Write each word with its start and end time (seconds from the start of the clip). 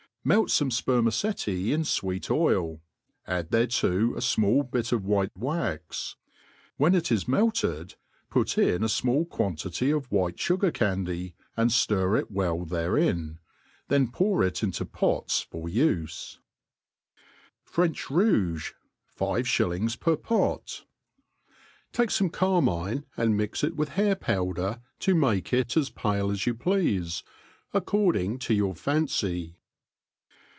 MELT 0.23 0.49
fome 0.49 0.69
fpermaceti 0.69 1.71
in 1.73 1.81
fweet 1.81 2.29
oil, 2.29 2.79
add 3.25 3.49
thereto 3.49 4.11
a 4.13 4.19
fmall 4.19 4.69
bit 4.69 4.91
of 4.91 5.03
white 5.03 5.35
wax; 5.35 6.15
wlien 6.79 6.93
it 6.95 7.11
is 7.11 7.27
melted 7.27 7.95
j:>ut 8.31 8.55
in 8.55 8.83
a 8.83 8.85
fmall 8.85 9.27
quantity 9.27 9.89
of 9.89 10.11
white 10.11 10.35
fugarcandy, 10.37 11.33
and 11.57 11.71
ftir 11.71 12.19
it 12.19 12.29
well 12.29 12.65
therein; 12.65 13.39
then 13.87 14.11
pour 14.11 14.41
itf 14.41 14.61
into 14.61 14.85
pOts 14.85 15.41
for 15.41 15.67
ufe, 15.67 16.37
French 17.63 18.05
Jtotige.— 18.05 18.73
Five 19.17 19.47
Shillings 19.47 19.95
per 19.95 20.15
Pot. 20.15 20.85
TAKE 21.93 22.11
fame 22.11 22.29
carmine, 22.29 23.05
and 23.17 23.35
mix 23.35 23.63
it 23.63 23.75
with 23.75 23.89
haiir 23.97 24.17
povvder 24.17 24.81
to 24.99 25.15
.make 25.15 25.51
it 25.51 25.75
as 25.75 25.89
pale 25.89 26.29
as 26.29 26.45
you 26.45 26.53
pleafe, 26.53 27.23
according 27.73 28.37
to 28.37 28.53
your 28.53 28.75
fancy. 28.75 29.55